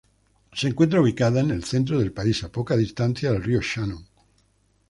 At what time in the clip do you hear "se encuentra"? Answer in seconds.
0.51-0.99